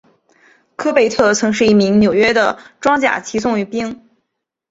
[0.75, 4.09] 科贝特曾是一名纽约的装甲骑送兵。